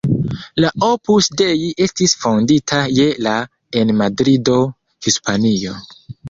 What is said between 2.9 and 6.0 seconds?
je la en Madrido, Hispanio.